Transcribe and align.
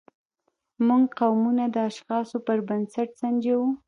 موږ 0.87 1.03
قومونه 1.19 1.63
د 1.73 1.77
اشخاصو 1.89 2.37
پر 2.45 2.57
بنسټ 2.67 3.09
سنجوو. 3.19 3.69